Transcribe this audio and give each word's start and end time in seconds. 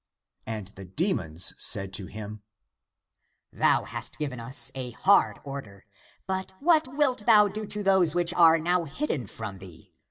And 0.47 0.69
the 0.69 0.85
demons 0.85 1.53
said 1.59 1.93
to 1.93 2.07
him," 2.07 2.41
Thou 3.61 3.83
hast 3.83 4.17
given 4.17 4.39
us 4.39 4.71
a 4.73 4.89
hard 4.89 5.39
order. 5.43 5.85
But 6.25 6.53
what 6.59 6.87
wilt 6.95 7.27
thou 7.27 7.47
do 7.47 7.67
to 7.67 7.83
those 7.83 8.15
which 8.15 8.33
are 8.33 8.57
now 8.57 8.85
hidden 8.85 9.27
from 9.27 9.59
thee? 9.59 9.93